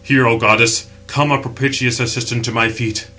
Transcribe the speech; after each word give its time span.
"Hear, 0.03 0.25
O 0.25 0.39
goddess, 0.39 0.85
come 1.05 1.31
a 1.31 1.37
propitious 1.37 1.99
assistant 1.99 2.43
to 2.45 2.51
my 2.51 2.69
feet." 2.71 3.05